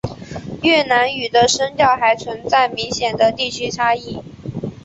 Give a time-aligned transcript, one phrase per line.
[0.63, 4.17] 越南语的声调还存在明显的地区差异。